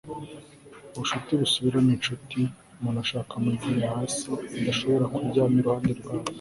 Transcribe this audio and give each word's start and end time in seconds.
ubucuti 0.95 1.31
busubiramo 1.41 1.89
inshuti 1.97 2.39
umuntu 2.77 2.99
afasha 3.03 3.35
mugihe 3.45 3.79
hasi 3.93 4.27
adashobora 4.59 5.05
kuryama 5.13 5.57
iruhande 5.61 5.93
rwawe 5.99 6.29